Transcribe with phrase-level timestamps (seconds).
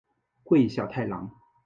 [0.43, 1.29] 桂小太郎。